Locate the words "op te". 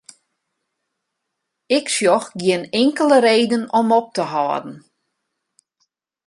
3.99-4.23